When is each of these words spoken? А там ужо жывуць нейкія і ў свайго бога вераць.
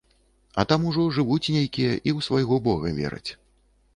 А 0.61 0.63
там 0.71 0.87
ужо 0.91 1.03
жывуць 1.17 1.51
нейкія 1.57 1.91
і 1.93 2.09
ў 2.17 2.27
свайго 2.29 2.55
бога 2.69 2.95
вераць. 2.97 3.31